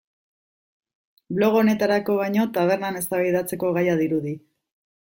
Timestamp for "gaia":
3.79-4.01